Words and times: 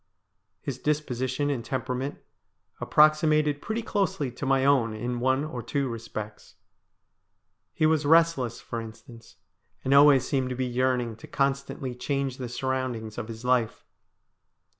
His 0.63 0.79
disposition 0.79 1.51
and 1.51 1.63
temperament 1.63 2.17
approxi 2.81 3.29
mated 3.29 3.61
pretty 3.61 3.83
closely 3.83 4.31
to 4.31 4.47
my 4.47 4.65
own 4.65 4.95
in 4.95 5.19
one 5.19 5.43
or 5.43 5.61
two 5.61 5.87
respects. 5.87 6.55
He 7.71 7.85
was 7.85 8.03
restless, 8.03 8.59
for 8.59 8.81
instance, 8.81 9.35
and 9.83 9.93
always 9.93 10.27
seemed 10.27 10.49
to 10.49 10.55
be 10.55 10.65
yearning 10.65 11.17
to 11.17 11.27
constantly 11.27 11.93
change 11.93 12.37
the 12.37 12.49
surroundings 12.49 13.19
of 13.19 13.27
his 13.27 13.45
life. 13.45 13.85